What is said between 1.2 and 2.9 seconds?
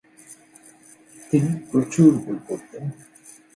তিনি প্রচুর বই পড়তেন।